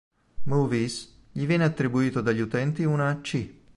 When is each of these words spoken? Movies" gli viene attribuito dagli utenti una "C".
Movies" 0.45 1.13
gli 1.31 1.45
viene 1.45 1.63
attribuito 1.63 2.21
dagli 2.21 2.39
utenti 2.39 2.83
una 2.83 3.21
"C". 3.21 3.49